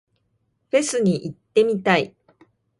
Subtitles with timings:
[0.71, 2.15] フェスに行ってみたい。